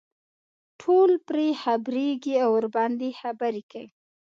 [0.81, 3.89] ټول پرې خبرېږي او ورباندې خبرې کوي.